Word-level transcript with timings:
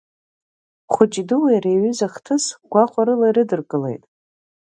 Хәыҷи-дуи 0.93 1.55
ари 1.57 1.73
аҩыза 1.75 2.07
ахҭыс 2.09 2.45
гәахәарыла 2.71 3.25
ирыдыркылеит. 3.29 4.03